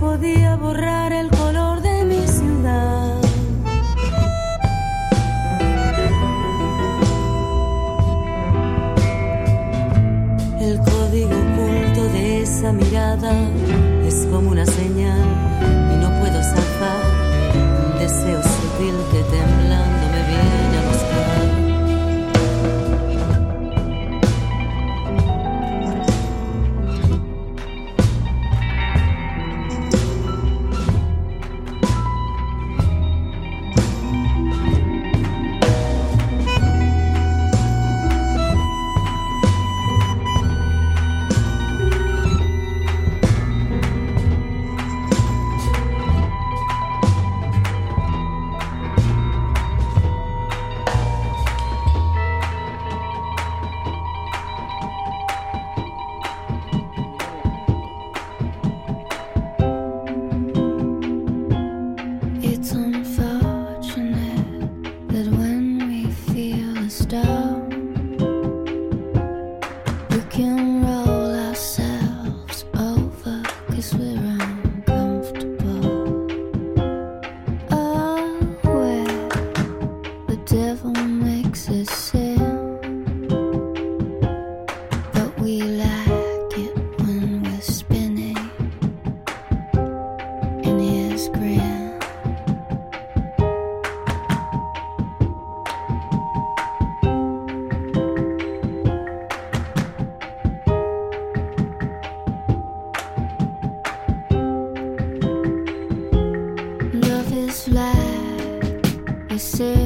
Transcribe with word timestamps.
podía 0.00 0.56
borrar 0.56 1.12
el 1.12 1.28
say 109.40 109.79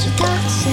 what 0.00 0.06
you 0.06 0.18
got. 0.18 0.69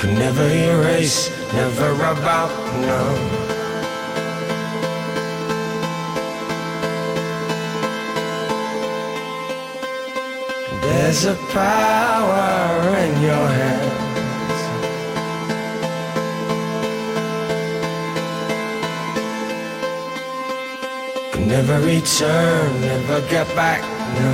Can 0.00 0.14
never 0.14 0.48
erase, 0.48 1.28
never 1.52 1.92
rub 1.92 2.16
out, 2.20 2.50
no. 2.80 3.50
There's 10.80 11.26
a 11.26 11.34
power 11.52 12.96
in 12.96 13.20
your 13.20 13.46
hands. 13.60 14.60
Can 21.32 21.46
never 21.46 21.78
return, 21.80 22.80
never 22.80 23.20
get 23.28 23.54
back, 23.54 23.82
no. 24.16 24.32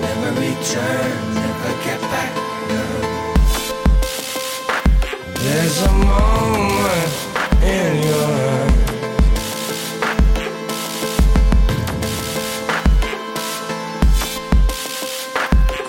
Never 0.00 0.40
return, 0.40 1.29
There's 5.52 5.82
a 5.82 5.92
moment 5.92 7.12
in 7.60 8.02
your 8.06 8.28
eyes. 8.46 8.78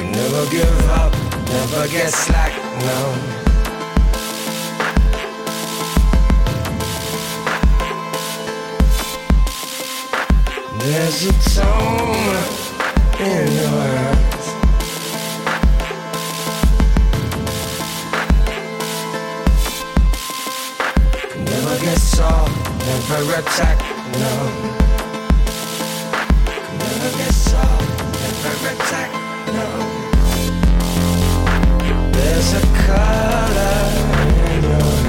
Never 0.02 0.44
give 0.50 0.90
up, 0.90 1.14
never 1.46 1.88
get 1.90 2.12
slack, 2.12 2.54
no. 2.88 3.02
There's 10.80 11.26
a 11.28 11.34
tone 11.54 12.36
in 13.20 13.52
your 13.54 13.70
eyes. 13.70 14.21
Never 22.86 23.22
attack, 23.40 23.80
no. 24.14 24.34
Never 26.80 27.12
get 27.18 27.34
soft, 27.34 27.88
never 28.22 28.68
attack, 28.74 29.12
no. 29.56 29.68
There's 32.12 32.54
a 32.54 32.62
color 32.86 33.86
in 34.52 34.64
your 34.64 35.02